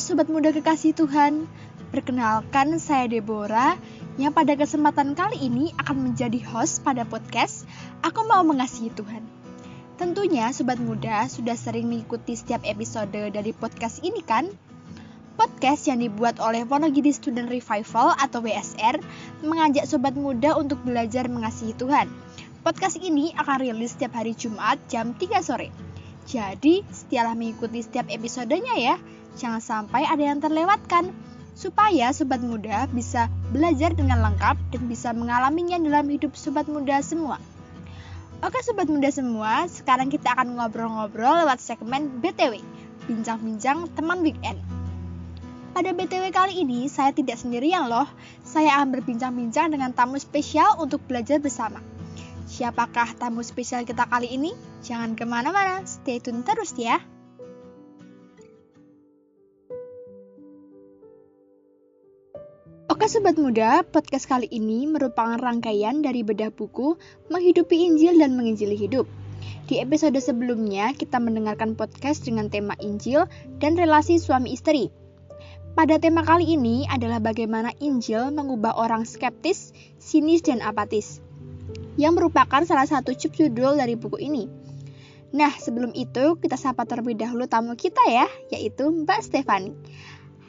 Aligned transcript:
Sobat 0.00 0.32
Muda 0.32 0.56
Kekasih 0.56 0.96
Tuhan 0.96 1.44
Perkenalkan 1.92 2.80
saya 2.80 3.04
Deborah 3.04 3.76
Yang 4.16 4.32
pada 4.32 4.52
kesempatan 4.56 5.12
kali 5.12 5.36
ini 5.36 5.76
akan 5.76 6.08
menjadi 6.12 6.40
host 6.48 6.80
pada 6.80 7.04
podcast 7.04 7.68
Aku 8.00 8.24
Mau 8.24 8.40
Mengasihi 8.40 8.88
Tuhan 8.96 9.20
Tentunya 10.00 10.48
Sobat 10.56 10.80
Muda 10.80 11.28
sudah 11.28 11.52
sering 11.52 11.92
mengikuti 11.92 12.32
setiap 12.32 12.64
episode 12.64 13.12
dari 13.12 13.52
podcast 13.52 14.00
ini 14.00 14.24
kan? 14.24 14.48
Podcast 15.36 15.84
yang 15.84 16.00
dibuat 16.00 16.40
oleh 16.40 16.64
Wonogiri 16.64 17.12
Student 17.12 17.52
Revival 17.52 18.16
atau 18.16 18.40
WSR 18.40 18.96
mengajak 19.44 19.84
Sobat 19.84 20.16
Muda 20.16 20.56
untuk 20.56 20.80
belajar 20.88 21.28
mengasihi 21.28 21.76
Tuhan 21.76 22.08
Podcast 22.64 22.96
ini 22.96 23.36
akan 23.36 23.60
rilis 23.60 23.92
setiap 23.92 24.16
hari 24.16 24.32
Jumat 24.32 24.80
jam 24.88 25.12
3 25.12 25.44
sore 25.44 25.92
jadi, 26.22 26.86
setialah 26.86 27.34
mengikuti 27.34 27.82
setiap 27.82 28.06
episodenya 28.06 28.78
ya. 28.78 28.94
Jangan 29.36 29.62
sampai 29.62 30.04
ada 30.04 30.22
yang 30.22 30.40
terlewatkan. 30.40 31.12
Supaya 31.52 32.08
sobat 32.16 32.40
muda 32.40 32.88
bisa 32.88 33.28
belajar 33.52 33.92
dengan 33.92 34.24
lengkap 34.24 34.56
dan 34.72 34.82
bisa 34.88 35.12
mengalaminya 35.12 35.76
dalam 35.76 36.08
hidup 36.08 36.32
sobat 36.32 36.64
muda 36.64 37.04
semua. 37.04 37.36
Oke 38.42 38.58
sobat 38.64 38.88
muda 38.90 39.12
semua, 39.12 39.68
sekarang 39.70 40.10
kita 40.10 40.32
akan 40.32 40.58
ngobrol-ngobrol 40.58 41.44
lewat 41.44 41.62
segmen 41.62 42.18
BTW, 42.24 42.58
Bincang-bincang 43.06 43.86
Teman 43.94 44.24
Weekend. 44.24 44.58
Pada 45.72 45.94
BTW 45.94 46.34
kali 46.34 46.64
ini, 46.66 46.90
saya 46.90 47.14
tidak 47.14 47.38
sendirian 47.38 47.86
loh. 47.86 48.04
Saya 48.42 48.76
akan 48.76 48.98
berbincang-bincang 48.98 49.72
dengan 49.72 49.94
tamu 49.94 50.18
spesial 50.18 50.76
untuk 50.82 51.00
belajar 51.06 51.38
bersama. 51.38 51.78
Siapakah 52.50 53.16
tamu 53.16 53.40
spesial 53.46 53.86
kita 53.86 54.04
kali 54.04 54.28
ini? 54.34 54.52
Jangan 54.84 55.16
ke 55.16 55.24
mana-mana, 55.24 55.80
stay 55.86 56.20
tune 56.20 56.44
terus 56.44 56.76
ya. 56.76 57.00
Oke 63.02 63.18
sobat 63.18 63.34
muda, 63.34 63.82
podcast 63.82 64.30
kali 64.30 64.46
ini 64.46 64.86
merupakan 64.86 65.34
rangkaian 65.34 66.06
dari 66.06 66.22
bedah 66.22 66.54
buku 66.54 66.94
Menghidupi 67.34 67.90
Injil 67.90 68.14
dan 68.14 68.38
Menginjili 68.38 68.78
Hidup. 68.78 69.10
Di 69.66 69.82
episode 69.82 70.14
sebelumnya, 70.22 70.94
kita 70.94 71.18
mendengarkan 71.18 71.74
podcast 71.74 72.22
dengan 72.22 72.46
tema 72.46 72.78
Injil 72.78 73.26
dan 73.58 73.74
relasi 73.74 74.22
suami 74.22 74.54
istri. 74.54 74.94
Pada 75.74 75.98
tema 75.98 76.22
kali 76.22 76.54
ini 76.54 76.86
adalah 76.86 77.18
bagaimana 77.18 77.74
Injil 77.82 78.30
mengubah 78.30 78.78
orang 78.78 79.02
skeptis, 79.02 79.74
sinis, 79.98 80.46
dan 80.46 80.62
apatis 80.62 81.18
yang 81.98 82.14
merupakan 82.14 82.62
salah 82.62 82.86
satu 82.86 83.18
judul 83.18 83.82
dari 83.82 83.98
buku 83.98 84.22
ini. 84.22 84.46
Nah, 85.34 85.50
sebelum 85.50 85.90
itu 85.98 86.38
kita 86.38 86.54
sapa 86.54 86.86
terlebih 86.86 87.18
dahulu 87.18 87.50
tamu 87.50 87.74
kita 87.74 88.06
ya, 88.06 88.30
yaitu 88.54 88.94
Mbak 88.94 89.26
Stefani. 89.26 89.74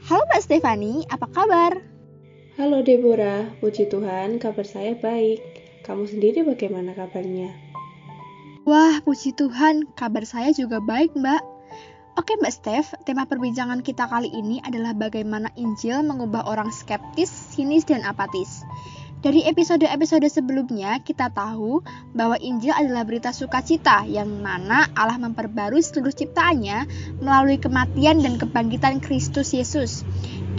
Halo 0.05 0.21
Mbak 0.29 0.41
Stefani, 0.45 1.09
apa 1.09 1.25
kabar? 1.33 1.92
Halo 2.53 2.85
Deborah, 2.85 3.49
puji 3.65 3.89
Tuhan, 3.89 4.37
kabar 4.37 4.61
saya 4.61 4.93
baik. 4.93 5.41
Kamu 5.81 6.05
sendiri 6.05 6.45
bagaimana 6.45 6.93
kabarnya? 6.93 7.49
Wah, 8.61 9.01
puji 9.01 9.33
Tuhan, 9.33 9.89
kabar 9.97 10.21
saya 10.21 10.53
juga 10.53 10.77
baik, 10.77 11.17
Mbak. 11.17 11.41
Oke 12.13 12.37
Mbak 12.37 12.53
Steph, 12.53 12.93
tema 13.09 13.25
perbincangan 13.25 13.81
kita 13.81 14.05
kali 14.05 14.29
ini 14.29 14.61
adalah 14.61 14.93
bagaimana 14.93 15.49
Injil 15.57 16.05
mengubah 16.05 16.45
orang 16.45 16.69
skeptis, 16.69 17.33
sinis, 17.33 17.89
dan 17.89 18.05
apatis. 18.05 18.61
Dari 19.23 19.39
episode-episode 19.47 20.27
sebelumnya, 20.27 20.99
kita 20.99 21.31
tahu 21.31 21.79
bahwa 22.11 22.35
Injil 22.43 22.75
adalah 22.75 23.07
berita 23.07 23.31
sukacita 23.31 24.03
yang 24.03 24.27
mana 24.43 24.91
Allah 24.99 25.15
memperbarui 25.15 25.79
seluruh 25.79 26.11
ciptaannya 26.11 26.83
melalui 27.23 27.55
kematian 27.55 28.19
dan 28.19 28.35
kebangkitan 28.35 28.99
Kristus 28.99 29.55
Yesus. 29.55 30.03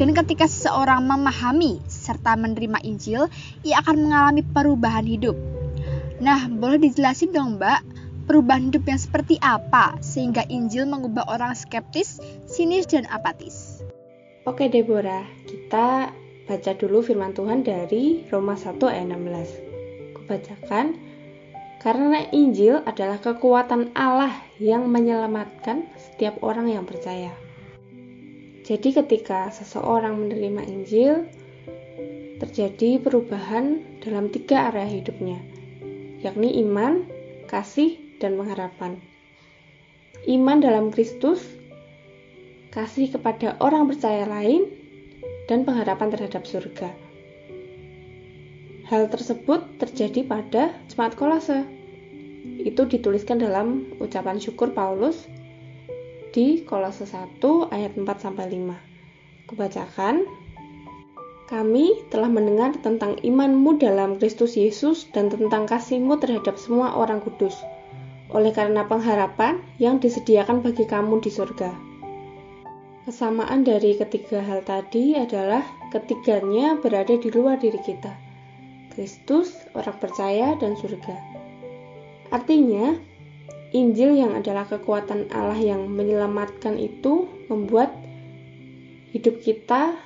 Dan 0.00 0.16
ketika 0.16 0.48
seseorang 0.48 1.04
memahami 1.04 1.84
serta 1.92 2.40
menerima 2.40 2.80
Injil, 2.88 3.28
ia 3.68 3.84
akan 3.84 4.08
mengalami 4.08 4.40
perubahan 4.40 5.04
hidup. 5.04 5.36
Nah, 6.24 6.48
boleh 6.48 6.80
dijelasin 6.80 7.36
dong 7.36 7.60
Mbak, 7.60 7.84
perubahan 8.24 8.72
hidup 8.72 8.88
yang 8.88 8.96
seperti 8.96 9.36
apa 9.44 10.00
sehingga 10.00 10.40
Injil 10.48 10.88
mengubah 10.88 11.28
orang 11.28 11.52
skeptis, 11.52 12.16
sinis, 12.48 12.88
dan 12.88 13.04
apatis? 13.12 13.84
Oke 14.48 14.72
Deborah, 14.72 15.28
kita 15.44 16.16
baca 16.44 16.72
dulu 16.76 17.00
firman 17.00 17.32
Tuhan 17.32 17.64
dari 17.64 18.28
Roma 18.28 18.56
1 18.56 18.76
ayat 18.84 19.08
16. 19.08 20.16
Kubacakan, 20.16 20.86
karena 21.80 22.24
Injil 22.32 22.80
adalah 22.84 23.20
kekuatan 23.20 23.92
Allah 23.92 24.32
yang 24.60 24.88
menyelamatkan 24.88 25.88
setiap 26.00 26.40
orang 26.40 26.72
yang 26.72 26.84
percaya. 26.88 27.32
Jadi 28.64 28.96
ketika 28.96 29.52
seseorang 29.52 30.16
menerima 30.16 30.62
Injil, 30.64 31.28
terjadi 32.40 33.00
perubahan 33.00 33.84
dalam 34.00 34.32
tiga 34.32 34.72
area 34.72 34.88
hidupnya, 34.88 35.40
yakni 36.24 36.60
iman, 36.64 37.04
kasih, 37.48 38.00
dan 38.20 38.40
pengharapan. 38.40 39.00
Iman 40.24 40.64
dalam 40.64 40.88
Kristus, 40.88 41.44
kasih 42.72 43.12
kepada 43.12 43.60
orang 43.60 43.92
percaya 43.92 44.24
lain, 44.24 44.83
dan 45.50 45.64
pengharapan 45.68 46.08
terhadap 46.12 46.48
surga. 46.48 46.92
Hal 48.84 49.08
tersebut 49.08 49.80
terjadi 49.80 50.28
pada 50.28 50.76
Jemaat 50.92 51.16
Kolase. 51.16 51.64
Itu 52.60 52.84
dituliskan 52.84 53.40
dalam 53.40 53.88
ucapan 53.96 54.36
syukur 54.36 54.76
Paulus 54.76 55.24
di 56.36 56.60
Kolose 56.68 57.08
1 57.08 57.40
ayat 57.72 57.96
4 57.96 58.04
sampai 58.20 58.52
5. 58.52 59.48
Kebacakan 59.48 60.28
kami 61.44 62.04
telah 62.08 62.28
mendengar 62.28 62.72
tentang 62.80 63.20
imanmu 63.20 63.76
dalam 63.76 64.16
Kristus 64.16 64.56
Yesus 64.56 65.08
dan 65.12 65.28
tentang 65.28 65.68
kasihmu 65.68 66.16
terhadap 66.20 66.56
semua 66.56 66.96
orang 66.96 67.20
kudus, 67.20 67.56
oleh 68.32 68.52
karena 68.52 68.88
pengharapan 68.88 69.60
yang 69.76 70.00
disediakan 70.00 70.64
bagi 70.64 70.88
kamu 70.88 71.20
di 71.20 71.28
surga. 71.28 71.93
Kesamaan 73.04 73.68
dari 73.68 74.00
ketiga 74.00 74.40
hal 74.40 74.64
tadi 74.64 75.12
adalah 75.12 75.60
ketiganya 75.92 76.80
berada 76.80 77.12
di 77.12 77.28
luar 77.28 77.60
diri 77.60 77.76
kita. 77.84 78.16
Kristus, 78.96 79.52
orang 79.76 80.00
percaya, 80.00 80.56
dan 80.56 80.72
surga. 80.72 81.12
Artinya, 82.32 82.96
Injil 83.76 84.16
yang 84.16 84.32
adalah 84.32 84.64
kekuatan 84.64 85.28
Allah 85.36 85.60
yang 85.60 85.84
menyelamatkan 85.92 86.80
itu 86.80 87.28
membuat 87.52 87.92
hidup 89.12 89.36
kita 89.44 90.00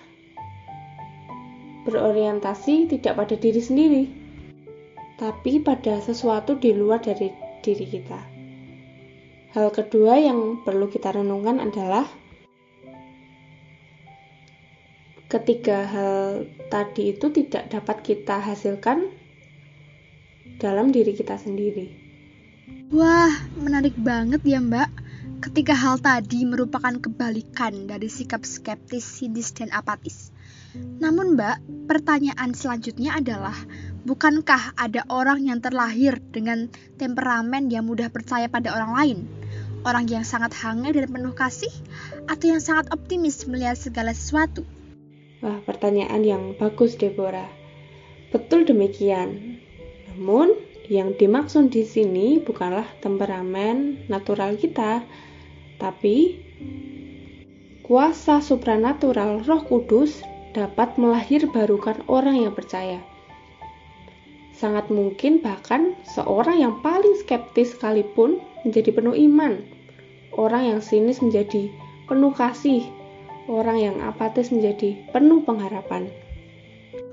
berorientasi 1.86 2.90
tidak 2.90 3.14
pada 3.14 3.38
diri 3.38 3.62
sendiri, 3.62 4.04
tapi 5.22 5.62
pada 5.62 6.02
sesuatu 6.02 6.58
di 6.58 6.74
luar 6.74 6.98
dari 6.98 7.30
diri 7.62 7.86
kita. 7.86 8.20
Hal 9.54 9.70
kedua 9.70 10.18
yang 10.18 10.66
perlu 10.66 10.90
kita 10.90 11.14
renungkan 11.14 11.62
adalah 11.62 12.04
ketiga 15.28 15.84
hal 15.84 16.48
tadi 16.72 17.12
itu 17.12 17.28
tidak 17.28 17.68
dapat 17.68 18.00
kita 18.00 18.40
hasilkan 18.40 19.12
dalam 20.56 20.88
diri 20.88 21.12
kita 21.12 21.36
sendiri. 21.36 21.92
Wah, 22.88 23.28
menarik 23.60 23.92
banget 24.00 24.40
ya 24.48 24.56
Mbak. 24.64 24.88
Ketika 25.44 25.76
hal 25.76 26.00
tadi 26.00 26.48
merupakan 26.48 26.96
kebalikan 26.96 27.84
dari 27.86 28.08
sikap 28.08 28.42
skeptis, 28.48 29.04
sinis, 29.04 29.52
dan 29.52 29.68
apatis. 29.70 30.32
Namun 30.74 31.36
Mbak, 31.36 31.86
pertanyaan 31.86 32.56
selanjutnya 32.56 33.20
adalah, 33.20 33.54
bukankah 34.08 34.74
ada 34.80 35.04
orang 35.12 35.44
yang 35.44 35.60
terlahir 35.60 36.16
dengan 36.32 36.72
temperamen 36.96 37.68
yang 37.68 37.84
mudah 37.84 38.08
percaya 38.08 38.48
pada 38.48 38.72
orang 38.72 38.92
lain? 38.96 39.18
Orang 39.84 40.08
yang 40.08 40.24
sangat 40.24 40.56
hangat 40.56 40.96
dan 40.96 41.12
penuh 41.12 41.36
kasih? 41.36 41.70
Atau 42.26 42.50
yang 42.50 42.64
sangat 42.64 42.88
optimis 42.90 43.44
melihat 43.44 43.76
segala 43.76 44.16
sesuatu? 44.16 44.64
Wah, 45.38 45.62
pertanyaan 45.62 46.26
yang 46.26 46.42
bagus, 46.58 46.98
Deborah. 46.98 47.46
Betul 48.34 48.66
demikian. 48.66 49.62
Namun, 50.10 50.58
yang 50.90 51.14
dimaksud 51.14 51.70
di 51.70 51.86
sini 51.86 52.42
bukanlah 52.42 52.88
temperamen 52.98 54.08
natural 54.10 54.58
kita, 54.58 55.06
tapi 55.78 56.42
kuasa 57.86 58.42
supranatural 58.42 59.46
Roh 59.46 59.62
Kudus 59.62 60.26
dapat 60.58 60.98
melahirbarukan 60.98 62.02
orang 62.10 62.42
yang 62.42 62.52
percaya. 62.58 62.98
Sangat 64.58 64.90
mungkin 64.90 65.38
bahkan 65.38 65.94
seorang 66.02 66.58
yang 66.58 66.74
paling 66.82 67.14
skeptis 67.22 67.78
sekalipun 67.78 68.42
menjadi 68.66 68.90
penuh 68.90 69.14
iman. 69.30 69.62
Orang 70.34 70.66
yang 70.66 70.80
sinis 70.82 71.22
menjadi 71.22 71.70
penuh 72.10 72.34
kasih 72.34 72.97
orang 73.48 73.80
yang 73.80 73.96
apatis 74.04 74.52
menjadi 74.52 74.94
penuh 75.10 75.42
pengharapan. 75.42 76.12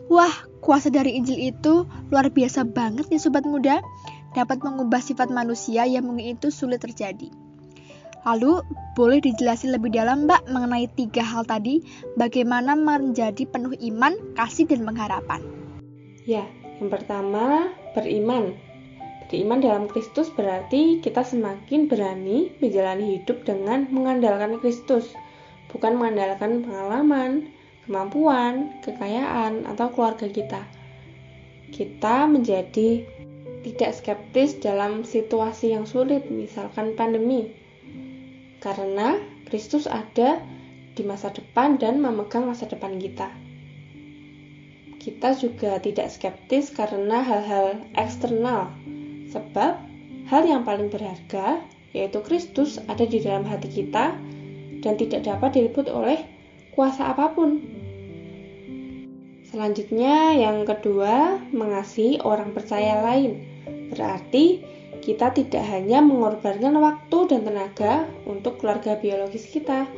Wah, 0.06 0.46
kuasa 0.62 0.94
dari 0.94 1.18
Injil 1.18 1.50
itu 1.50 1.90
luar 2.14 2.30
biasa 2.30 2.62
banget 2.68 3.10
ya 3.10 3.18
sobat 3.18 3.42
muda, 3.48 3.82
dapat 4.38 4.62
mengubah 4.62 5.02
sifat 5.02 5.34
manusia 5.34 5.88
yang 5.90 6.06
mungkin 6.06 6.38
itu 6.38 6.54
sulit 6.54 6.84
terjadi. 6.84 7.34
Lalu, 8.26 8.62
boleh 8.98 9.22
dijelasin 9.22 9.74
lebih 9.74 9.94
dalam 9.94 10.26
Mbak 10.26 10.50
mengenai 10.50 10.90
tiga 10.98 11.22
hal 11.22 11.46
tadi, 11.46 11.86
bagaimana 12.18 12.74
menjadi 12.74 13.46
penuh 13.46 13.78
iman, 13.94 14.18
kasih, 14.34 14.66
dan 14.66 14.82
pengharapan? 14.82 15.42
Ya, 16.26 16.46
yang 16.82 16.90
pertama, 16.90 17.70
beriman. 17.94 18.58
Beriman 19.30 19.62
dalam 19.62 19.86
Kristus 19.90 20.30
berarti 20.34 21.02
kita 21.02 21.22
semakin 21.22 21.86
berani 21.86 22.54
menjalani 22.62 23.22
hidup 23.22 23.46
dengan 23.46 23.90
mengandalkan 23.94 24.58
Kristus, 24.58 25.14
bukan 25.76 26.00
mengandalkan 26.00 26.64
pengalaman, 26.64 27.52
kemampuan, 27.84 28.72
kekayaan, 28.80 29.68
atau 29.68 29.92
keluarga 29.92 30.32
kita. 30.32 30.64
Kita 31.76 32.32
menjadi 32.32 33.04
tidak 33.68 33.92
skeptis 34.00 34.56
dalam 34.64 35.04
situasi 35.04 35.76
yang 35.76 35.84
sulit, 35.84 36.32
misalkan 36.32 36.96
pandemi 36.96 37.66
karena 38.66 39.22
Kristus 39.46 39.86
ada 39.86 40.42
di 40.98 41.06
masa 41.06 41.30
depan 41.30 41.78
dan 41.78 42.02
memegang 42.02 42.50
masa 42.50 42.66
depan 42.66 42.98
kita. 42.98 43.30
Kita 44.98 45.38
juga 45.38 45.78
tidak 45.78 46.10
skeptis 46.10 46.74
karena 46.74 47.22
hal-hal 47.22 47.78
eksternal, 47.94 48.74
sebab 49.30 49.78
hal 50.26 50.44
yang 50.50 50.66
paling 50.66 50.90
berharga, 50.90 51.62
yaitu 51.94 52.26
Kristus, 52.26 52.82
ada 52.90 53.06
di 53.06 53.22
dalam 53.22 53.46
hati 53.46 53.70
kita 53.70 54.18
dan 54.86 55.02
tidak 55.02 55.26
dapat 55.26 55.58
diliput 55.58 55.90
oleh 55.90 56.22
kuasa 56.78 57.10
apa 57.18 57.34
pun. 57.34 57.58
Selanjutnya, 59.50 60.38
yang 60.38 60.62
kedua, 60.68 61.42
mengasihi 61.50 62.22
orang 62.22 62.54
percaya 62.54 63.02
lain. 63.02 63.42
Berarti 63.90 64.62
kita 65.02 65.34
tidak 65.34 65.64
hanya 65.66 66.04
mengorbankan 66.06 66.78
waktu 66.78 67.18
dan 67.34 67.42
tenaga 67.48 68.06
untuk 68.30 68.62
keluarga 68.62 69.00
biologis 69.00 69.50
kita, 69.50 69.90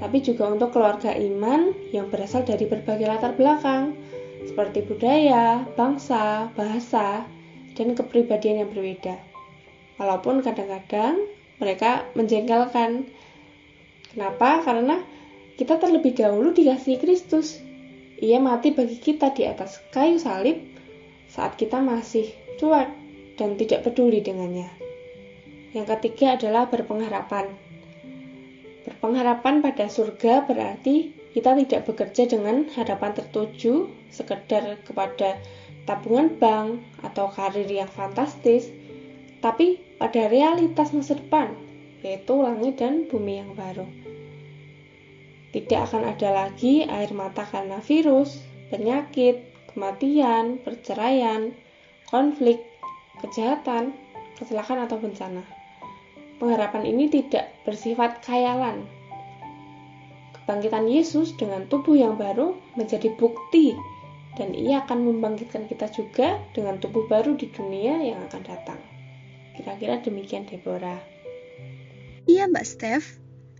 tapi 0.00 0.24
juga 0.24 0.48
untuk 0.48 0.72
keluarga 0.72 1.12
iman 1.12 1.74
yang 1.92 2.08
berasal 2.08 2.46
dari 2.46 2.64
berbagai 2.64 3.04
latar 3.10 3.36
belakang, 3.36 3.98
seperti 4.46 4.86
budaya, 4.86 5.68
bangsa, 5.76 6.48
bahasa, 6.56 7.26
dan 7.76 7.92
kepribadian 7.92 8.64
yang 8.64 8.70
berbeda. 8.72 9.20
Walaupun 10.00 10.40
kadang-kadang 10.40 11.28
mereka 11.60 12.08
menjengkelkan. 12.16 13.04
Kenapa? 14.10 14.62
Karena 14.66 14.98
kita 15.54 15.78
terlebih 15.78 16.16
dahulu 16.16 16.50
dikasih 16.50 16.98
Kristus. 16.98 17.60
Ia 18.20 18.36
mati 18.42 18.74
bagi 18.74 19.00
kita 19.00 19.32
di 19.32 19.48
atas 19.48 19.80
kayu 19.94 20.20
salib 20.20 20.60
saat 21.30 21.56
kita 21.56 21.80
masih 21.80 22.28
cuek 22.60 22.90
dan 23.40 23.56
tidak 23.56 23.86
peduli 23.86 24.20
dengannya. 24.20 24.68
Yang 25.72 25.86
ketiga 25.96 26.36
adalah 26.36 26.66
berpengharapan. 26.68 27.54
Berpengharapan 28.84 29.62
pada 29.62 29.86
surga 29.86 30.44
berarti 30.44 31.14
kita 31.30 31.54
tidak 31.62 31.86
bekerja 31.86 32.26
dengan 32.26 32.66
harapan 32.74 33.14
tertuju 33.14 33.86
sekedar 34.10 34.82
kepada 34.82 35.38
tabungan 35.86 36.34
bank 36.36 36.82
atau 37.06 37.30
karir 37.30 37.70
yang 37.70 37.88
fantastis, 37.88 38.66
tapi 39.38 39.78
pada 39.96 40.26
realitas 40.26 40.90
masa 40.90 41.16
depan, 41.16 41.54
yaitu 42.02 42.34
langit 42.34 42.82
dan 42.82 43.06
bumi 43.06 43.40
yang 43.40 43.54
baru. 43.54 43.99
Tidak 45.50 45.80
akan 45.82 46.14
ada 46.14 46.30
lagi 46.30 46.86
air 46.86 47.10
mata 47.10 47.42
karena 47.42 47.82
virus, 47.82 48.38
penyakit, 48.70 49.50
kematian, 49.74 50.62
perceraian, 50.62 51.50
konflik, 52.06 52.62
kejahatan, 53.18 53.90
kecelakaan 54.38 54.86
atau 54.86 55.02
bencana. 55.02 55.42
Pengharapan 56.38 56.86
ini 56.86 57.10
tidak 57.10 57.50
bersifat 57.66 58.22
khayalan. 58.24 58.86
Kebangkitan 60.38 60.86
Yesus 60.86 61.34
dengan 61.36 61.66
tubuh 61.66 61.94
yang 61.98 62.16
baru 62.16 62.56
menjadi 62.78 63.12
bukti 63.18 63.74
dan 64.38 64.54
ia 64.54 64.86
akan 64.86 65.04
membangkitkan 65.04 65.66
kita 65.66 65.90
juga 65.90 66.38
dengan 66.54 66.78
tubuh 66.78 67.04
baru 67.10 67.34
di 67.34 67.50
dunia 67.50 67.98
yang 68.00 68.22
akan 68.30 68.42
datang. 68.46 68.80
Kira-kira 69.58 70.00
demikian 70.00 70.46
Deborah. 70.46 70.98
Iya 72.24 72.46
Mbak 72.48 72.66
Steph. 72.66 73.18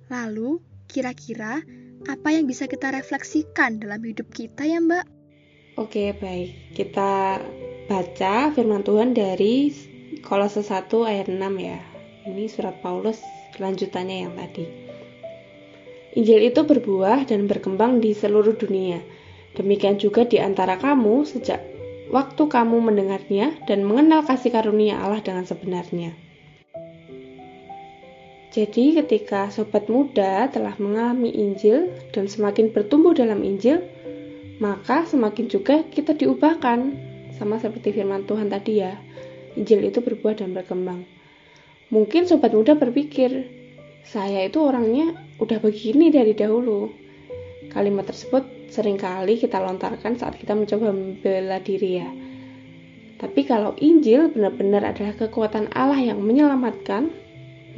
Lalu, 0.09 0.63
kira-kira 0.89 1.63
apa 2.09 2.33
yang 2.33 2.49
bisa 2.49 2.65
kita 2.65 2.95
refleksikan 2.95 3.77
dalam 3.77 4.01
hidup 4.01 4.31
kita 4.33 4.65
ya 4.65 4.81
Mbak? 4.81 5.05
Oke, 5.77 6.17
baik. 6.17 6.73
Kita 6.73 7.41
baca 7.91 8.35
firman 8.55 8.81
Tuhan 8.87 9.13
dari 9.13 9.73
Kolose 10.25 10.65
1 10.65 10.89
ayat 11.05 11.29
6 11.29 11.41
ya. 11.61 11.81
Ini 12.29 12.45
surat 12.49 12.81
Paulus 12.81 13.21
lanjutannya 13.61 14.17
yang 14.29 14.33
tadi. 14.37 14.65
Injil 16.17 16.51
itu 16.51 16.67
berbuah 16.67 17.29
dan 17.29 17.47
berkembang 17.47 18.03
di 18.03 18.17
seluruh 18.17 18.57
dunia. 18.57 18.99
Demikian 19.55 19.99
juga 19.99 20.27
di 20.27 20.39
antara 20.43 20.79
kamu 20.79 21.27
sejak 21.27 21.63
waktu 22.11 22.43
kamu 22.51 22.83
mendengarnya 22.83 23.55
dan 23.71 23.87
mengenal 23.87 24.27
kasih 24.27 24.51
karunia 24.51 24.99
Allah 24.99 25.23
dengan 25.23 25.47
sebenarnya. 25.47 26.30
Jadi 28.51 28.99
ketika 28.99 29.47
sobat 29.55 29.87
muda 29.87 30.51
telah 30.51 30.75
mengalami 30.83 31.31
Injil 31.31 31.87
dan 32.11 32.27
semakin 32.27 32.75
bertumbuh 32.75 33.15
dalam 33.15 33.47
Injil, 33.47 33.79
maka 34.59 35.07
semakin 35.07 35.47
juga 35.47 35.87
kita 35.87 36.19
diubahkan 36.19 36.99
sama 37.39 37.63
seperti 37.63 37.95
firman 37.95 38.27
Tuhan 38.27 38.51
tadi 38.51 38.83
ya, 38.83 38.99
Injil 39.55 39.87
itu 39.87 40.03
berbuah 40.03 40.43
dan 40.43 40.51
berkembang. 40.51 41.07
Mungkin 41.95 42.27
sobat 42.27 42.51
muda 42.51 42.75
berpikir, 42.75 43.47
saya 44.03 44.51
itu 44.51 44.59
orangnya 44.59 45.15
udah 45.39 45.63
begini 45.63 46.11
dari 46.11 46.35
dahulu. 46.35 46.91
Kalimat 47.71 48.11
tersebut 48.11 48.71
sering 48.71 48.99
kali 48.99 49.39
kita 49.39 49.63
lontarkan 49.63 50.19
saat 50.19 50.35
kita 50.35 50.59
mencoba 50.59 50.91
membela 50.91 51.63
diri 51.63 52.03
ya. 52.03 52.11
Tapi 53.21 53.47
kalau 53.47 53.79
Injil 53.79 54.33
benar-benar 54.35 54.91
adalah 54.91 55.15
kekuatan 55.15 55.71
Allah 55.71 56.03
yang 56.03 56.19
menyelamatkan, 56.25 57.13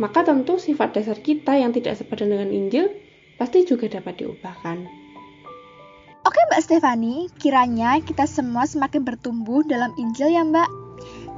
maka 0.00 0.24
tentu 0.24 0.56
sifat 0.56 0.96
dasar 0.96 1.18
kita 1.20 1.56
yang 1.58 1.72
tidak 1.74 1.98
sepadan 1.98 2.32
dengan 2.32 2.48
Injil 2.52 2.92
pasti 3.36 3.66
juga 3.66 3.90
dapat 3.90 4.22
diubahkan. 4.22 5.02
Oke 6.22 6.38
Mbak 6.48 6.62
Stefani, 6.62 7.26
kiranya 7.42 7.98
kita 7.98 8.30
semua 8.30 8.62
semakin 8.62 9.02
bertumbuh 9.02 9.66
dalam 9.66 9.90
Injil 9.98 10.30
ya 10.30 10.46
Mbak. 10.46 10.70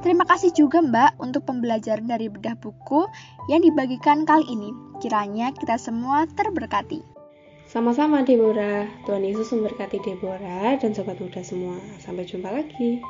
Terima 0.05 0.21
kasih 0.29 0.53
juga 0.53 0.85
Mbak 0.85 1.17
untuk 1.17 1.49
pembelajaran 1.49 2.05
dari 2.05 2.29
bedah 2.29 2.53
buku 2.61 3.09
yang 3.49 3.65
dibagikan 3.65 4.29
kali 4.29 4.45
ini. 4.45 4.69
Kiranya 5.01 5.49
kita 5.57 5.81
semua 5.81 6.29
terberkati. 6.37 7.01
Sama-sama 7.65 8.21
Deborah, 8.21 8.85
Tuhan 9.09 9.25
Yesus 9.25 9.49
memberkati 9.57 9.97
Deborah 10.05 10.77
dan 10.77 10.93
sobat 10.93 11.17
muda 11.17 11.41
semua. 11.41 11.81
Sampai 11.97 12.29
jumpa 12.29 12.53
lagi. 12.53 13.01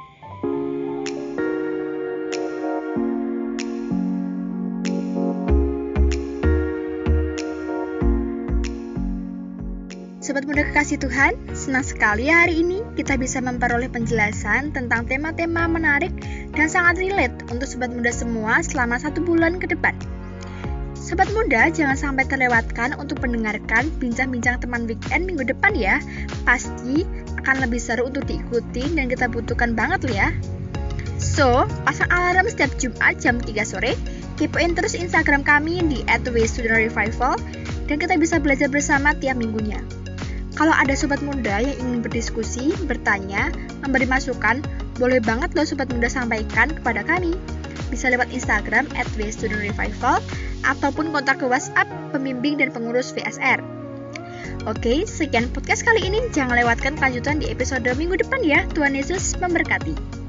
Sobat 10.35 10.51
muda 10.51 10.67
kekasih 10.67 10.99
Tuhan, 10.99 11.31
senang 11.55 11.87
sekali 11.87 12.27
hari 12.27 12.59
ini 12.59 12.83
kita 12.99 13.15
bisa 13.15 13.39
memperoleh 13.39 13.87
penjelasan 13.87 14.75
tentang 14.75 15.07
tema-tema 15.07 15.63
menarik 15.63 16.11
dan 16.51 16.67
sangat 16.67 16.99
relate 16.99 17.31
untuk 17.47 17.63
sobat 17.63 17.87
muda 17.95 18.11
semua 18.11 18.59
selama 18.59 18.99
satu 18.99 19.23
bulan 19.23 19.63
ke 19.63 19.71
depan. 19.71 19.95
Sobat 20.91 21.31
muda, 21.31 21.71
jangan 21.71 21.95
sampai 21.95 22.27
terlewatkan 22.27 22.99
untuk 22.99 23.23
mendengarkan 23.23 23.87
bincang-bincang 23.95 24.59
teman 24.59 24.83
weekend 24.83 25.23
minggu 25.23 25.55
depan 25.55 25.71
ya. 25.71 26.03
Pasti 26.43 27.07
akan 27.39 27.63
lebih 27.63 27.79
seru 27.79 28.11
untuk 28.11 28.27
diikuti 28.27 28.91
dan 28.91 29.07
kita 29.07 29.31
butuhkan 29.31 29.71
banget 29.71 30.03
ya. 30.11 30.35
So, 31.15 31.63
pasang 31.87 32.11
alarm 32.11 32.51
setiap 32.51 32.75
Jumat 32.75 33.23
jam 33.23 33.39
3 33.39 33.63
sore, 33.63 33.95
kepoin 34.35 34.75
terus 34.75 34.99
Instagram 34.99 35.47
kami 35.47 35.79
di 35.87 36.03
@studentrevival 36.11 37.39
dan 37.87 37.95
kita 37.95 38.19
bisa 38.19 38.35
belajar 38.35 38.67
bersama 38.67 39.15
tiap 39.15 39.39
minggunya. 39.39 39.79
Kalau 40.55 40.71
ada 40.71 40.95
sobat 40.95 41.19
muda 41.19 41.59
yang 41.59 41.75
ingin 41.83 41.99
berdiskusi, 41.99 42.71
bertanya, 42.87 43.51
memberi 43.83 44.07
masukan, 44.07 44.63
boleh 44.95 45.19
banget 45.19 45.51
loh 45.51 45.67
sobat 45.67 45.91
muda 45.91 46.07
sampaikan 46.07 46.71
kepada 46.71 47.03
kami. 47.03 47.35
Bisa 47.91 48.07
lewat 48.07 48.31
Instagram 48.31 48.87
at 48.95 49.07
Revival 49.19 50.17
ataupun 50.63 51.11
kontak 51.11 51.43
ke 51.43 51.45
WhatsApp 51.45 51.91
pembimbing 52.15 52.63
dan 52.63 52.71
pengurus 52.71 53.11
VSR. 53.11 53.59
Oke, 54.65 55.05
sekian 55.05 55.51
podcast 55.53 55.85
kali 55.85 56.07
ini. 56.07 56.25
Jangan 56.33 56.57
lewatkan 56.57 56.97
kelanjutan 56.97 57.37
di 57.37 57.53
episode 57.53 57.85
minggu 57.85 58.17
depan 58.17 58.41
ya. 58.41 58.65
Tuhan 58.73 58.97
Yesus 58.97 59.37
memberkati. 59.37 60.24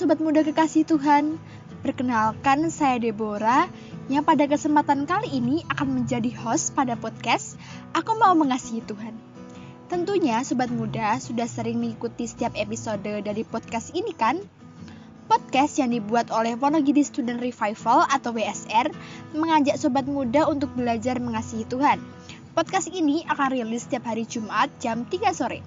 Sobat 0.00 0.16
muda 0.16 0.40
kekasih 0.40 0.88
Tuhan. 0.88 1.36
Perkenalkan, 1.84 2.72
saya 2.72 2.96
Deborah 2.96 3.68
yang 4.08 4.24
pada 4.24 4.48
kesempatan 4.48 5.04
kali 5.04 5.28
ini 5.28 5.60
akan 5.68 5.92
menjadi 5.92 6.32
host 6.40 6.72
pada 6.72 6.96
podcast 6.96 7.60
Aku 7.92 8.16
Mau 8.16 8.32
Mengasihi 8.32 8.80
Tuhan. 8.80 9.12
Tentunya 9.92 10.40
Sobat 10.40 10.72
Muda 10.72 11.20
sudah 11.20 11.44
sering 11.44 11.76
mengikuti 11.84 12.24
setiap 12.24 12.56
episode 12.56 13.04
dari 13.04 13.44
podcast 13.44 13.92
ini 13.92 14.16
kan? 14.16 14.40
Podcast 15.28 15.76
yang 15.76 15.92
dibuat 15.92 16.32
oleh 16.32 16.56
Wonogiri 16.56 17.04
Student 17.04 17.44
Revival 17.44 18.08
atau 18.08 18.32
WSR 18.32 18.88
mengajak 19.36 19.76
Sobat 19.76 20.08
Muda 20.08 20.48
untuk 20.48 20.72
belajar 20.72 21.20
mengasihi 21.20 21.68
Tuhan. 21.68 22.00
Podcast 22.56 22.88
ini 22.88 23.28
akan 23.28 23.52
rilis 23.52 23.84
setiap 23.84 24.08
hari 24.08 24.24
Jumat 24.24 24.72
jam 24.80 25.04
3 25.04 25.36
sore. 25.36 25.60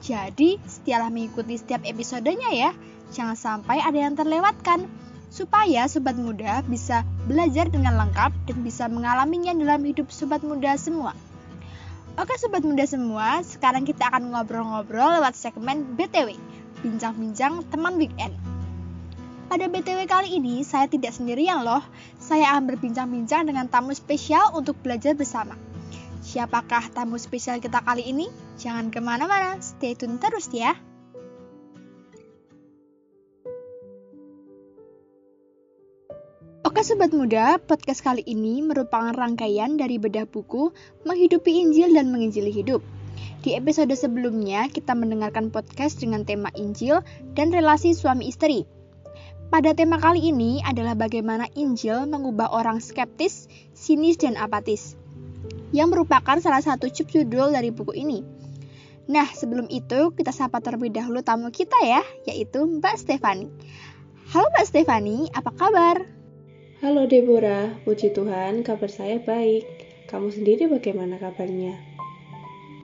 Jadi, 0.00 0.56
setialah 0.64 1.12
mengikuti 1.12 1.60
setiap 1.60 1.84
episodenya 1.84 2.48
ya. 2.48 2.72
Jangan 3.14 3.38
sampai 3.38 3.78
ada 3.78 3.94
yang 3.94 4.18
terlewatkan. 4.18 4.90
Supaya 5.30 5.90
sobat 5.90 6.14
muda 6.14 6.62
bisa 6.66 7.02
belajar 7.26 7.66
dengan 7.66 7.98
lengkap 7.98 8.30
dan 8.46 8.56
bisa 8.62 8.86
mengalaminya 8.86 9.50
dalam 9.50 9.82
hidup 9.82 10.10
sobat 10.10 10.42
muda 10.46 10.78
semua. 10.78 11.10
Oke 12.14 12.38
sobat 12.38 12.62
muda 12.62 12.86
semua, 12.86 13.42
sekarang 13.42 13.82
kita 13.82 14.06
akan 14.06 14.30
ngobrol-ngobrol 14.30 15.18
lewat 15.18 15.34
segmen 15.34 15.98
BTW, 15.98 16.38
Bincang-bincang 16.86 17.66
teman 17.74 17.98
weekend. 17.98 18.38
Pada 19.50 19.66
BTW 19.66 20.06
kali 20.06 20.38
ini, 20.38 20.62
saya 20.62 20.86
tidak 20.86 21.10
sendirian 21.10 21.66
loh. 21.66 21.82
Saya 22.22 22.54
akan 22.54 22.70
berbincang-bincang 22.70 23.50
dengan 23.50 23.66
tamu 23.66 23.90
spesial 23.90 24.54
untuk 24.54 24.78
belajar 24.86 25.18
bersama. 25.18 25.58
Siapakah 26.22 26.94
tamu 26.94 27.18
spesial 27.18 27.58
kita 27.58 27.82
kali 27.82 28.06
ini? 28.06 28.30
Jangan 28.62 28.94
ke 28.94 29.02
mana-mana, 29.02 29.58
stay 29.58 29.98
tune 29.98 30.22
terus 30.22 30.46
ya. 30.54 30.78
Oke 36.74 36.82
sobat 36.82 37.14
muda, 37.14 37.62
podcast 37.62 38.02
kali 38.02 38.26
ini 38.26 38.58
merupakan 38.58 39.14
rangkaian 39.14 39.78
dari 39.78 39.94
bedah 39.94 40.26
buku 40.26 40.74
Menghidupi 41.06 41.62
Injil 41.62 41.94
dan 41.94 42.10
Menginjili 42.10 42.50
Hidup. 42.50 42.82
Di 43.46 43.54
episode 43.54 43.94
sebelumnya, 43.94 44.66
kita 44.66 44.90
mendengarkan 44.98 45.54
podcast 45.54 46.02
dengan 46.02 46.26
tema 46.26 46.50
Injil 46.58 46.98
dan 47.38 47.54
relasi 47.54 47.94
suami 47.94 48.26
istri. 48.26 48.66
Pada 49.54 49.70
tema 49.78 50.02
kali 50.02 50.34
ini 50.34 50.66
adalah 50.66 50.98
bagaimana 50.98 51.46
Injil 51.54 52.10
mengubah 52.10 52.50
orang 52.50 52.82
skeptis, 52.82 53.46
sinis, 53.70 54.18
dan 54.18 54.34
apatis, 54.34 54.98
yang 55.70 55.94
merupakan 55.94 56.42
salah 56.42 56.58
satu 56.58 56.90
judul 56.90 57.54
dari 57.54 57.70
buku 57.70 57.94
ini. 57.94 58.26
Nah, 59.06 59.30
sebelum 59.30 59.70
itu 59.70 60.10
kita 60.10 60.34
sapa 60.34 60.58
terlebih 60.58 60.90
dahulu 60.90 61.22
tamu 61.22 61.54
kita 61.54 61.78
ya, 61.86 62.02
yaitu 62.26 62.66
Mbak 62.66 62.98
Stefani. 62.98 63.46
Halo 64.34 64.50
Mbak 64.50 64.66
Stefani, 64.66 65.30
apa 65.30 65.54
kabar? 65.54 66.23
Halo 66.84 67.08
Deborah, 67.08 67.80
puji 67.88 68.12
Tuhan, 68.12 68.60
kabar 68.60 68.92
saya 68.92 69.16
baik. 69.16 69.64
Kamu 70.04 70.28
sendiri 70.28 70.68
bagaimana 70.68 71.16
kabarnya? 71.16 71.80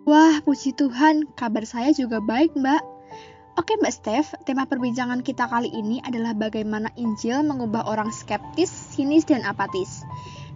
Wah, 0.09 0.41
puji 0.41 0.73
Tuhan, 0.73 1.29
kabar 1.37 1.69
saya 1.69 1.93
juga 1.93 2.17
baik, 2.25 2.57
Mbak. 2.57 2.81
Oke, 3.61 3.77
Mbak 3.77 3.93
Steph, 3.93 4.33
tema 4.49 4.65
perbincangan 4.65 5.21
kita 5.21 5.53
kali 5.53 5.69
ini 5.69 6.01
adalah 6.01 6.33
bagaimana 6.33 6.89
Injil 6.97 7.45
mengubah 7.45 7.85
orang 7.85 8.09
skeptis, 8.09 8.73
sinis, 8.73 9.29
dan 9.29 9.45
apatis. 9.45 10.01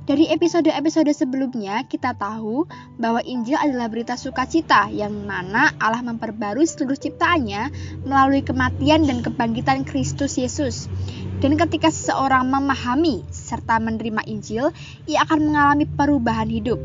Dari 0.05 0.29
episode-episode 0.29 1.17
sebelumnya, 1.17 1.81
kita 1.89 2.13
tahu 2.13 2.69
bahwa 3.01 3.25
Injil 3.25 3.57
adalah 3.57 3.89
berita 3.89 4.21
sukacita 4.21 4.93
yang 4.93 5.25
mana 5.25 5.73
Allah 5.81 6.05
memperbarui 6.05 6.69
seluruh 6.69 6.97
ciptaannya 6.97 7.73
melalui 8.05 8.45
kematian 8.45 9.09
dan 9.09 9.25
kebangkitan 9.25 9.89
Kristus 9.89 10.37
Yesus. 10.37 10.93
Dan 11.41 11.57
ketika 11.57 11.89
seseorang 11.89 12.53
memahami 12.53 13.25
serta 13.45 13.77
menerima 13.77 14.25
Injil, 14.25 14.73
ia 15.05 15.21
akan 15.29 15.53
mengalami 15.53 15.85
perubahan 15.85 16.49
hidup. 16.49 16.81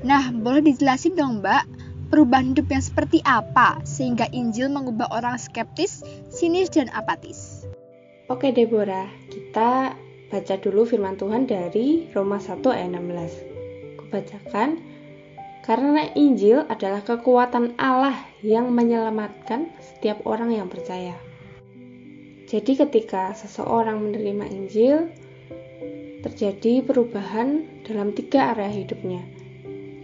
Nah, 0.00 0.32
boleh 0.32 0.64
dijelasin 0.64 1.12
dong, 1.12 1.44
Mbak, 1.44 1.64
perubahan 2.08 2.56
hidup 2.56 2.72
yang 2.72 2.84
seperti 2.84 3.20
apa 3.28 3.80
sehingga 3.84 4.24
Injil 4.32 4.72
mengubah 4.72 5.12
orang 5.12 5.36
skeptis, 5.36 6.00
sinis, 6.32 6.72
dan 6.72 6.88
apatis? 6.96 7.68
Oke, 8.32 8.56
Deborah, 8.56 9.08
kita 9.28 9.92
baca 10.32 10.54
dulu 10.60 10.88
firman 10.88 11.20
Tuhan 11.20 11.44
dari 11.44 12.08
Roma 12.16 12.40
1 12.40 12.64
ayat 12.72 12.90
16. 12.96 14.00
Kubacakan, 14.00 14.80
karena 15.64 16.12
Injil 16.12 16.68
adalah 16.68 17.00
kekuatan 17.00 17.76
Allah 17.80 18.16
yang 18.44 18.68
menyelamatkan 18.72 19.72
setiap 19.80 20.20
orang 20.28 20.52
yang 20.52 20.68
percaya. 20.68 21.16
Jadi 22.44 22.76
ketika 22.76 23.32
seseorang 23.32 24.04
menerima 24.04 24.44
Injil, 24.52 25.08
terjadi 26.24 26.80
perubahan 26.80 27.68
dalam 27.84 28.16
tiga 28.16 28.56
area 28.56 28.72
hidupnya, 28.72 29.20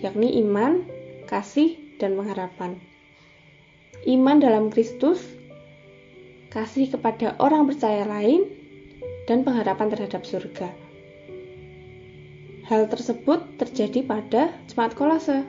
yakni 0.05 0.37
iman, 0.45 0.85
kasih, 1.25 1.81
dan 1.97 2.13
pengharapan. 2.21 2.77
Iman 4.05 4.37
dalam 4.45 4.69
Kristus, 4.69 5.25
kasih 6.53 6.93
kepada 6.93 7.41
orang 7.41 7.65
percaya 7.65 8.05
lain, 8.05 8.45
dan 9.25 9.41
pengharapan 9.47 9.89
terhadap 9.89 10.29
surga. 10.29 10.69
Hal 12.69 12.87
tersebut 12.87 13.59
terjadi 13.59 14.05
pada 14.05 14.53
jemaat 14.69 14.93
kolase. 14.95 15.43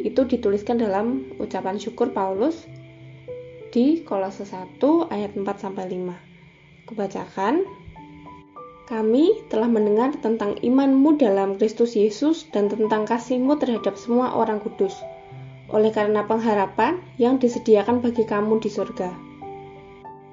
Itu 0.00 0.28
dituliskan 0.28 0.76
dalam 0.76 1.32
ucapan 1.40 1.80
syukur 1.80 2.12
Paulus 2.12 2.68
di 3.70 4.02
Kolose 4.02 4.44
1 4.46 4.78
ayat 5.10 5.32
4 5.34 5.46
sampai 5.56 5.86
5. 5.86 6.86
Kubacakan 6.90 7.62
kami 8.90 9.46
telah 9.46 9.70
mendengar 9.70 10.10
tentang 10.18 10.58
imanmu 10.66 11.14
dalam 11.14 11.54
Kristus 11.54 11.94
Yesus 11.94 12.50
dan 12.50 12.66
tentang 12.66 13.06
kasihmu 13.06 13.54
terhadap 13.62 13.94
semua 13.94 14.34
orang 14.34 14.58
kudus, 14.58 14.98
oleh 15.70 15.94
karena 15.94 16.26
pengharapan 16.26 16.98
yang 17.14 17.38
disediakan 17.38 18.02
bagi 18.02 18.26
kamu 18.26 18.58
di 18.58 18.66
surga. 18.66 19.14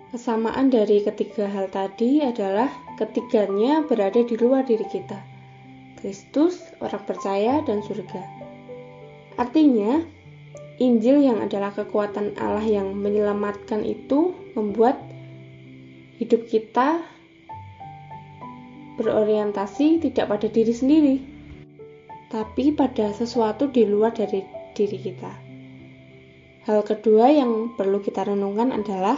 Kesamaan 0.10 0.74
dari 0.74 1.06
ketiga 1.06 1.46
hal 1.46 1.70
tadi 1.70 2.26
adalah 2.26 2.66
ketiganya 2.98 3.86
berada 3.86 4.26
di 4.26 4.34
luar 4.34 4.66
diri 4.66 4.90
kita. 4.90 5.22
Kristus, 6.02 6.58
orang 6.82 7.06
percaya, 7.06 7.62
dan 7.62 7.86
surga. 7.86 8.26
Artinya, 9.38 10.02
Injil 10.82 11.22
yang 11.22 11.46
adalah 11.46 11.70
kekuatan 11.78 12.34
Allah 12.42 12.66
yang 12.66 12.98
menyelamatkan 12.98 13.86
itu 13.86 14.34
membuat 14.58 14.98
hidup 16.18 16.50
kita 16.50 17.06
berorientasi 18.98 20.02
tidak 20.02 20.28
pada 20.28 20.50
diri 20.50 20.74
sendiri, 20.74 21.16
tapi 22.34 22.74
pada 22.76 23.14
sesuatu 23.14 23.70
di 23.70 23.88
luar 23.88 24.12
dari 24.12 24.44
diri 24.74 24.98
kita. 25.00 25.32
Hal 26.68 26.84
kedua 26.84 27.32
yang 27.32 27.80
perlu 27.80 28.04
kita 28.04 28.28
renungkan 28.28 28.76
adalah 28.76 29.16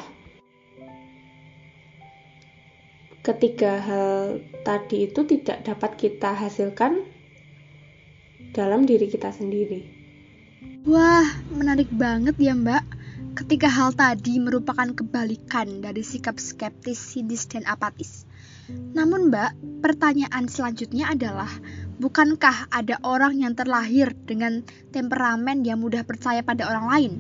ketiga 3.26 3.82
hal 3.82 4.40
tadi 4.62 5.10
itu 5.10 5.26
tidak 5.26 5.66
dapat 5.66 5.98
kita 5.98 6.38
hasilkan 6.38 7.02
dalam 8.54 8.86
diri 8.86 9.10
kita 9.10 9.34
sendiri. 9.34 9.82
Wah, 10.86 11.26
menarik 11.50 11.90
banget 11.90 12.38
ya 12.38 12.54
mbak. 12.54 12.86
Ketika 13.34 13.66
hal 13.66 13.98
tadi 13.98 14.38
merupakan 14.38 14.90
kebalikan 14.94 15.82
dari 15.82 16.06
sikap 16.06 16.38
skeptis, 16.38 17.02
sinis, 17.02 17.50
dan 17.50 17.66
apatis. 17.66 18.29
Namun 18.94 19.30
mbak, 19.30 19.82
pertanyaan 19.86 20.50
selanjutnya 20.50 21.14
adalah, 21.14 21.50
bukankah 22.02 22.70
ada 22.74 22.98
orang 23.06 23.38
yang 23.40 23.54
terlahir 23.54 24.14
dengan 24.26 24.66
temperamen 24.94 25.62
yang 25.66 25.82
mudah 25.82 26.06
percaya 26.06 26.42
pada 26.42 26.68
orang 26.68 26.86
lain? 26.90 27.14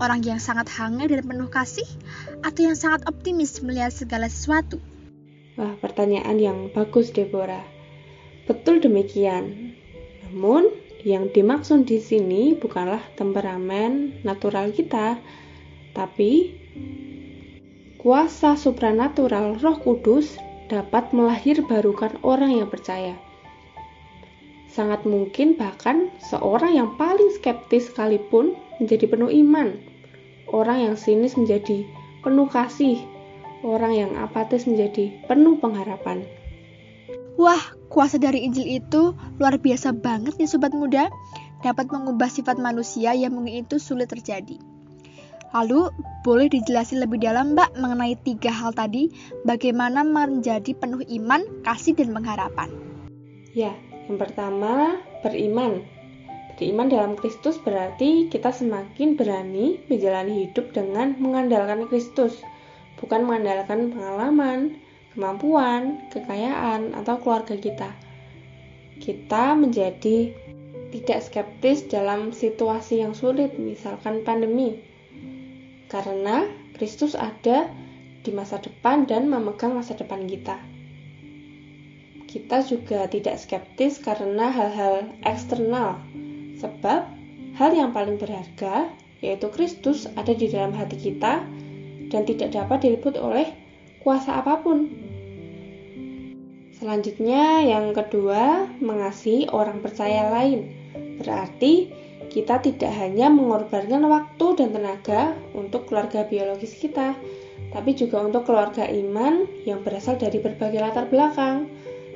Orang 0.00 0.24
yang 0.24 0.40
sangat 0.40 0.72
hangat 0.72 1.12
dan 1.12 1.28
penuh 1.28 1.52
kasih? 1.52 1.86
Atau 2.40 2.70
yang 2.70 2.78
sangat 2.78 3.04
optimis 3.04 3.60
melihat 3.60 3.92
segala 3.92 4.32
sesuatu? 4.32 4.80
Wah, 5.60 5.76
pertanyaan 5.76 6.40
yang 6.40 6.58
bagus 6.72 7.12
Deborah. 7.12 7.64
Betul 8.48 8.80
demikian. 8.80 9.76
Namun, 10.24 10.72
yang 11.04 11.28
dimaksud 11.28 11.84
di 11.84 12.00
sini 12.00 12.56
bukanlah 12.56 13.00
temperamen 13.16 14.24
natural 14.24 14.72
kita, 14.72 15.20
tapi 15.92 16.56
kuasa 18.00 18.56
supranatural 18.56 19.60
Roh 19.60 19.76
Kudus 19.80 20.40
dapat 20.70 21.10
melahirbarukan 21.10 22.22
orang 22.22 22.62
yang 22.62 22.70
percaya. 22.70 23.18
Sangat 24.70 25.02
mungkin 25.02 25.58
bahkan 25.58 26.14
seorang 26.22 26.78
yang 26.78 26.94
paling 26.94 27.34
skeptis 27.34 27.90
sekalipun 27.90 28.54
menjadi 28.78 29.10
penuh 29.10 29.26
iman. 29.42 29.74
Orang 30.46 30.78
yang 30.78 30.94
sinis 30.94 31.34
menjadi 31.34 31.82
penuh 32.22 32.46
kasih. 32.46 33.02
Orang 33.66 33.92
yang 33.92 34.14
apatis 34.14 34.70
menjadi 34.70 35.10
penuh 35.26 35.58
pengharapan. 35.58 36.22
Wah, 37.34 37.60
kuasa 37.90 38.16
dari 38.22 38.46
Injil 38.46 38.78
itu 38.78 39.12
luar 39.42 39.58
biasa 39.58 39.90
banget 39.90 40.38
ya 40.38 40.46
sobat 40.46 40.70
muda. 40.70 41.10
Dapat 41.60 41.92
mengubah 41.92 42.30
sifat 42.30 42.56
manusia 42.56 43.12
yang 43.12 43.36
mungkin 43.36 43.66
itu 43.66 43.76
sulit 43.76 44.08
terjadi. 44.08 44.69
Lalu, 45.50 45.90
boleh 46.22 46.46
dijelasin 46.46 47.02
lebih 47.02 47.18
dalam 47.18 47.58
mbak 47.58 47.74
mengenai 47.74 48.14
tiga 48.22 48.54
hal 48.54 48.70
tadi, 48.70 49.10
bagaimana 49.42 50.06
menjadi 50.06 50.70
penuh 50.78 51.02
iman, 51.20 51.42
kasih, 51.66 51.98
dan 51.98 52.14
pengharapan. 52.14 52.70
Ya, 53.50 53.74
yang 54.06 54.22
pertama 54.22 55.02
beriman. 55.26 55.82
Beriman 56.54 56.92
dalam 56.92 57.16
Kristus 57.16 57.56
berarti 57.58 58.30
kita 58.30 58.52
semakin 58.52 59.16
berani 59.16 59.80
menjalani 59.90 60.46
hidup 60.46 60.70
dengan 60.70 61.18
mengandalkan 61.18 61.88
Kristus, 61.90 62.38
bukan 63.02 63.26
mengandalkan 63.26 63.90
pengalaman, 63.90 64.78
kemampuan, 65.16 66.04
kekayaan, 66.14 66.94
atau 66.94 67.18
keluarga 67.18 67.56
kita. 67.58 67.90
Kita 69.00 69.56
menjadi 69.56 70.30
tidak 70.94 71.24
skeptis 71.24 71.88
dalam 71.88 72.30
situasi 72.30 73.02
yang 73.02 73.16
sulit, 73.16 73.56
misalkan 73.56 74.20
pandemi, 74.22 74.89
karena 75.90 76.46
Kristus 76.78 77.18
ada 77.18 77.66
di 78.22 78.30
masa 78.30 78.62
depan 78.62 79.04
dan 79.10 79.26
memegang 79.26 79.74
masa 79.74 79.98
depan 79.98 80.24
kita. 80.30 80.56
Kita 82.30 82.62
juga 82.62 83.10
tidak 83.10 83.42
skeptis 83.42 83.98
karena 83.98 84.54
hal-hal 84.54 85.10
eksternal, 85.26 85.98
sebab 86.62 87.10
hal 87.58 87.70
yang 87.74 87.90
paling 87.90 88.22
berharga, 88.22 88.86
yaitu 89.18 89.50
Kristus, 89.50 90.06
ada 90.14 90.30
di 90.30 90.46
dalam 90.46 90.70
hati 90.70 90.94
kita 90.94 91.42
dan 92.14 92.22
tidak 92.22 92.54
dapat 92.54 92.86
diliput 92.86 93.18
oleh 93.18 93.50
kuasa 94.06 94.38
apa 94.38 94.62
pun. 94.62 94.86
Selanjutnya, 96.78 97.66
yang 97.66 97.92
kedua, 97.92 98.64
mengasihi 98.78 99.50
orang 99.52 99.82
percaya 99.84 100.30
lain. 100.32 100.70
Berarti 101.20 101.92
kita 102.30 102.62
tidak 102.62 102.94
hanya 102.94 103.26
mengorbankan 103.26 104.06
waktu 104.06 104.46
dan 104.54 104.70
tenaga 104.70 105.34
untuk 105.50 105.90
keluarga 105.90 106.22
biologis 106.22 106.78
kita, 106.78 107.18
tapi 107.74 107.98
juga 107.98 108.22
untuk 108.22 108.46
keluarga 108.46 108.86
iman 108.86 109.50
yang 109.66 109.82
berasal 109.82 110.14
dari 110.14 110.38
berbagai 110.38 110.78
latar 110.78 111.10
belakang, 111.10 111.66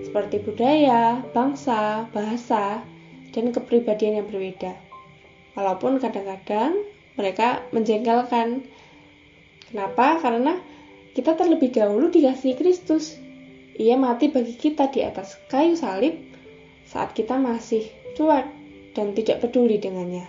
seperti 0.07 0.39
budaya, 0.39 1.19
bangsa, 1.35 2.07
bahasa, 2.15 2.87
dan 3.35 3.51
kepribadian 3.51 4.23
yang 4.23 4.27
berbeda. 4.31 4.79
Walaupun 5.59 5.99
kadang-kadang 5.99 6.79
mereka 7.19 7.67
menjengkelkan. 7.75 8.63
Kenapa? 9.71 10.23
Karena 10.23 10.59
kita 11.15 11.35
terlebih 11.35 11.75
dahulu 11.75 12.11
dikasih 12.11 12.55
Kristus. 12.55 13.19
Ia 13.75 13.99
mati 13.99 14.31
bagi 14.31 14.55
kita 14.55 14.91
di 14.95 15.03
atas 15.03 15.35
kayu 15.51 15.75
salib 15.75 16.15
saat 16.87 17.11
kita 17.11 17.35
masih 17.35 17.91
cuek 18.15 18.64
dan 18.95 19.13
tidak 19.13 19.43
peduli 19.43 19.77
dengannya. 19.77 20.25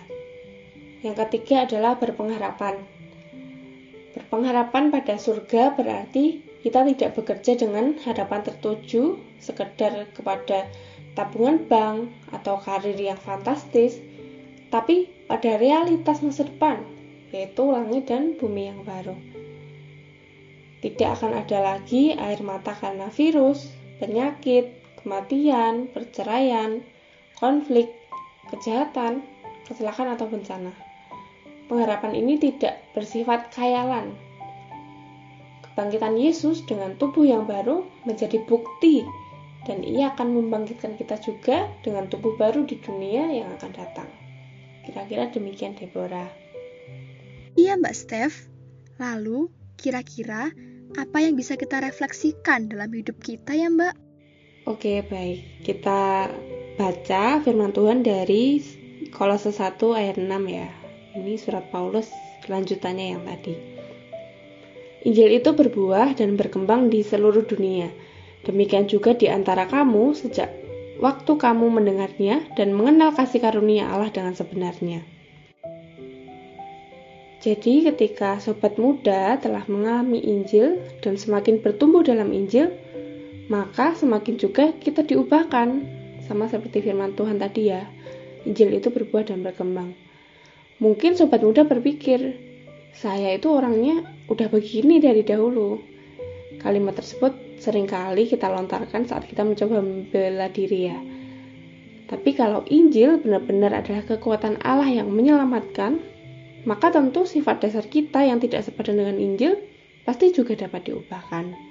Yang 1.06 1.16
ketiga 1.26 1.64
adalah 1.64 1.96
berpengharapan. 1.96 2.82
Berpengharapan 4.12 4.90
pada 4.90 5.14
surga 5.16 5.78
berarti 5.78 6.42
kita 6.66 6.82
tidak 6.82 7.14
bekerja 7.14 7.52
dengan 7.54 7.94
harapan 8.02 8.42
tertuju 8.42 9.22
sekedar 9.38 10.10
kepada 10.10 10.66
tabungan 11.14 11.62
bank 11.70 12.10
atau 12.34 12.58
karir 12.58 12.98
yang 12.98 13.16
fantastis, 13.16 14.02
tapi 14.68 15.06
pada 15.30 15.56
realitas 15.56 16.26
masa 16.26 16.42
depan, 16.42 16.82
yaitu 17.30 17.62
langit 17.70 18.10
dan 18.10 18.34
bumi 18.34 18.68
yang 18.68 18.82
baru. 18.82 19.14
Tidak 20.82 21.08
akan 21.08 21.38
ada 21.40 21.58
lagi 21.62 22.12
air 22.18 22.42
mata 22.42 22.74
karena 22.76 23.08
virus, 23.14 23.70
penyakit, 24.02 24.70
kematian, 25.00 25.88
perceraian, 25.90 26.84
konflik, 27.40 27.90
kejahatan, 28.52 29.24
kecelakaan 29.66 30.14
atau 30.14 30.30
bencana 30.30 30.86
pengharapan 31.66 32.14
ini 32.14 32.38
tidak 32.38 32.82
bersifat 32.94 33.50
khayalan. 33.52 34.14
Kebangkitan 35.62 36.16
Yesus 36.16 36.64
dengan 36.64 36.96
tubuh 36.96 37.26
yang 37.28 37.44
baru 37.44 37.84
menjadi 38.08 38.40
bukti 38.48 39.04
dan 39.66 39.82
ia 39.82 40.14
akan 40.14 40.32
membangkitkan 40.32 40.94
kita 40.96 41.18
juga 41.20 41.68
dengan 41.82 42.06
tubuh 42.06 42.38
baru 42.38 42.64
di 42.64 42.78
dunia 42.80 43.28
yang 43.28 43.50
akan 43.58 43.70
datang. 43.74 44.08
Kira-kira 44.86 45.28
demikian 45.28 45.74
Deborah. 45.74 46.30
Iya 47.58 47.74
Mbak 47.76 47.94
Steph. 47.98 48.46
Lalu, 48.96 49.50
kira-kira 49.76 50.54
apa 50.96 51.18
yang 51.20 51.34
bisa 51.36 51.58
kita 51.58 51.82
refleksikan 51.82 52.70
dalam 52.70 52.88
hidup 52.94 53.18
kita 53.20 53.52
ya 53.52 53.68
Mbak? 53.68 53.94
Oke, 54.70 55.02
baik. 55.04 55.66
Kita 55.66 56.30
baca 56.76 57.40
firman 57.40 57.72
Tuhan 57.72 58.04
dari 58.04 58.60
Kolose 59.08 59.48
1 59.48 59.80
ayat 59.96 60.20
6 60.20 60.28
ya. 60.44 60.68
Ini 61.16 61.40
surat 61.40 61.72
Paulus 61.72 62.12
lanjutannya 62.44 63.16
yang 63.16 63.24
tadi. 63.24 63.56
Injil 65.08 65.40
itu 65.40 65.56
berbuah 65.56 66.12
dan 66.12 66.36
berkembang 66.36 66.92
di 66.92 67.00
seluruh 67.00 67.48
dunia. 67.48 67.88
Demikian 68.44 68.92
juga 68.92 69.16
di 69.16 69.26
antara 69.32 69.64
kamu 69.64 70.12
sejak 70.12 70.52
waktu 71.00 71.32
kamu 71.40 71.80
mendengarnya 71.80 72.44
dan 72.60 72.76
mengenal 72.76 73.16
kasih 73.16 73.40
karunia 73.40 73.88
Allah 73.88 74.12
dengan 74.12 74.36
sebenarnya. 74.36 75.00
Jadi 77.40 77.88
ketika 77.88 78.36
sobat 78.42 78.76
muda 78.76 79.38
telah 79.40 79.64
mengalami 79.70 80.18
Injil 80.18 80.82
dan 81.00 81.16
semakin 81.16 81.62
bertumbuh 81.62 82.02
dalam 82.02 82.34
Injil, 82.34 82.74
maka 83.46 83.94
semakin 83.96 84.36
juga 84.36 84.74
kita 84.76 85.06
diubahkan. 85.06 86.04
Sama 86.26 86.50
seperti 86.50 86.82
firman 86.82 87.14
Tuhan 87.14 87.38
tadi 87.38 87.70
ya. 87.70 87.86
Injil 88.46 88.78
itu 88.78 88.90
berbuah 88.90 89.26
dan 89.30 89.42
berkembang. 89.46 89.94
Mungkin 90.78 91.16
sobat 91.16 91.40
muda 91.40 91.64
berpikir, 91.64 92.36
saya 92.92 93.34
itu 93.34 93.48
orangnya 93.48 94.04
udah 94.30 94.46
begini 94.52 95.02
dari 95.02 95.24
dahulu. 95.26 95.80
Kalimat 96.62 96.98
tersebut 96.98 97.58
sering 97.58 97.88
kali 97.88 98.28
kita 98.28 98.46
lontarkan 98.50 99.08
saat 99.08 99.24
kita 99.24 99.42
mencoba 99.42 99.82
membela 99.82 100.46
diri 100.52 100.80
ya. 100.92 100.98
Tapi 102.06 102.38
kalau 102.38 102.62
Injil 102.70 103.18
benar-benar 103.18 103.74
adalah 103.82 104.06
kekuatan 104.06 104.62
Allah 104.62 104.86
yang 104.86 105.10
menyelamatkan, 105.10 105.98
maka 106.62 106.94
tentu 106.94 107.26
sifat 107.26 107.66
dasar 107.66 107.82
kita 107.86 108.22
yang 108.22 108.38
tidak 108.38 108.62
sepadan 108.62 109.02
dengan 109.02 109.18
Injil 109.18 109.58
pasti 110.06 110.30
juga 110.30 110.54
dapat 110.54 110.86
diubahkan. 110.86 111.65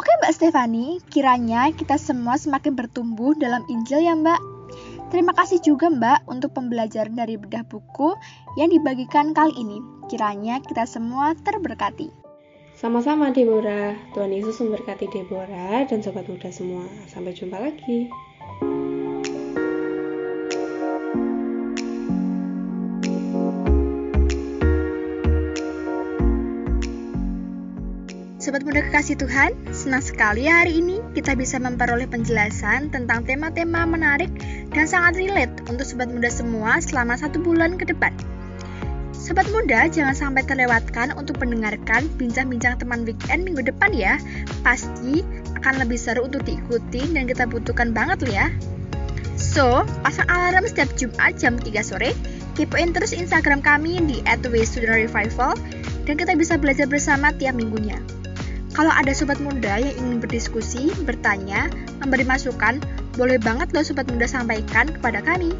Oke 0.00 0.16
Mbak 0.24 0.32
Stefani, 0.32 0.96
kiranya 1.12 1.68
kita 1.76 2.00
semua 2.00 2.40
semakin 2.40 2.72
bertumbuh 2.72 3.36
dalam 3.36 3.68
Injil 3.68 4.00
ya 4.00 4.16
Mbak. 4.16 4.40
Terima 5.12 5.36
kasih 5.36 5.60
juga 5.60 5.92
Mbak 5.92 6.24
untuk 6.24 6.56
pembelajaran 6.56 7.12
dari 7.12 7.36
bedah 7.36 7.68
buku 7.68 8.16
yang 8.56 8.72
dibagikan 8.72 9.36
kali 9.36 9.52
ini. 9.60 9.76
Kiranya 10.08 10.64
kita 10.64 10.88
semua 10.88 11.36
terberkati. 11.44 12.08
Sama-sama 12.80 13.28
Deborah. 13.28 13.92
Tuhan 14.16 14.32
Yesus 14.32 14.64
memberkati 14.64 15.04
Deborah 15.12 15.84
dan 15.84 16.00
sobat 16.00 16.24
muda 16.32 16.48
semua. 16.48 16.88
Sampai 17.04 17.36
jumpa 17.36 17.60
lagi. 17.60 18.08
Sobat 28.70 28.86
muda 28.86 28.94
kekasih 28.94 29.18
Tuhan, 29.18 29.50
senang 29.74 29.98
sekali 29.98 30.46
hari 30.46 30.78
ini 30.78 31.02
kita 31.10 31.34
bisa 31.34 31.58
memperoleh 31.58 32.06
penjelasan 32.06 32.94
tentang 32.94 33.26
tema-tema 33.26 33.82
menarik 33.82 34.30
dan 34.70 34.86
sangat 34.86 35.18
relate 35.18 35.50
untuk 35.66 35.82
sobat 35.82 36.06
muda 36.06 36.30
semua 36.30 36.78
selama 36.78 37.18
satu 37.18 37.42
bulan 37.42 37.74
ke 37.74 37.90
depan. 37.90 38.14
Sobat 39.10 39.50
muda, 39.50 39.90
jangan 39.90 40.14
sampai 40.14 40.46
terlewatkan 40.46 41.10
untuk 41.18 41.42
mendengarkan 41.42 42.06
bincang-bincang 42.14 42.78
teman 42.78 43.02
weekend 43.02 43.42
minggu 43.42 43.66
depan 43.66 43.90
ya. 43.90 44.22
Pasti 44.62 45.26
akan 45.58 45.82
lebih 45.82 45.98
seru 45.98 46.30
untuk 46.30 46.46
diikuti 46.46 47.10
dan 47.10 47.26
kita 47.26 47.50
butuhkan 47.50 47.90
banget 47.90 48.22
ya. 48.30 48.54
So, 49.34 49.82
pasang 50.06 50.30
alarm 50.30 50.70
setiap 50.70 50.94
Jumat 50.94 51.34
jam 51.42 51.58
3 51.58 51.74
sore, 51.82 52.14
kepoin 52.54 52.94
terus 52.94 53.18
Instagram 53.18 53.66
kami 53.66 53.98
di 54.06 54.22
@wstudentrevival 54.30 55.58
dan 56.06 56.14
kita 56.14 56.38
bisa 56.38 56.54
belajar 56.54 56.86
bersama 56.86 57.34
tiap 57.34 57.58
minggunya. 57.58 57.98
Kalau 58.70 58.92
ada 58.94 59.10
sobat 59.10 59.42
muda 59.42 59.82
yang 59.82 59.94
ingin 59.98 60.18
berdiskusi, 60.22 60.94
bertanya, 61.02 61.66
memberi 61.98 62.22
masukan, 62.22 62.78
boleh 63.18 63.36
banget 63.42 63.74
loh 63.74 63.82
sobat 63.82 64.06
muda 64.06 64.30
sampaikan 64.30 64.86
kepada 64.88 65.18
kami. 65.20 65.50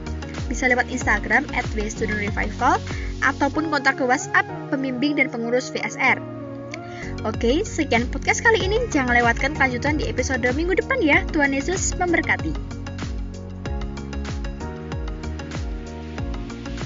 Bisa 0.46 0.70
lewat 0.70 0.86
Instagram 0.90 1.46
at 1.54 1.66
Revival 1.74 2.78
ataupun 3.22 3.70
kontak 3.70 3.98
ke 3.98 4.04
WhatsApp 4.06 4.46
pembimbing 4.70 5.18
dan 5.18 5.30
pengurus 5.30 5.70
VSR. 5.70 6.18
Oke, 7.28 7.66
sekian 7.68 8.08
podcast 8.08 8.40
kali 8.40 8.64
ini. 8.64 8.80
Jangan 8.88 9.12
lewatkan 9.12 9.52
kelanjutan 9.52 10.00
di 10.00 10.08
episode 10.08 10.46
minggu 10.56 10.72
depan 10.80 10.98
ya. 11.04 11.20
Tuhan 11.28 11.52
Yesus 11.52 11.92
memberkati. 12.00 12.79